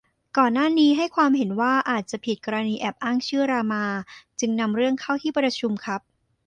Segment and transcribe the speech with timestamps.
[0.37, 3.83] ก่อนหน้านี้ให้ความเห็นว่าอาจจะผิด กรณีแอบอ้างชื่อ รามา
[4.39, 6.01] จึงนำเรื่องเข้าที่ประชุมครับ